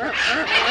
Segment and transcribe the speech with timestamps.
[0.00, 0.67] Uh, uh, uh.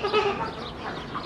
[0.00, 0.32] ハハハ
[1.12, 1.19] ハ!